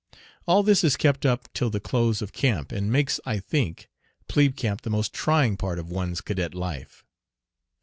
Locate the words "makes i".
2.91-3.37